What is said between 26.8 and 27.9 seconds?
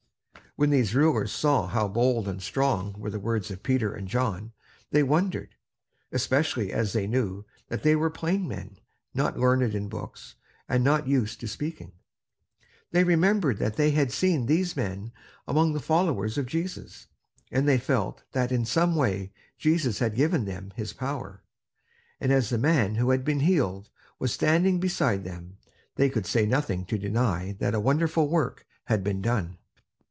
to deny that a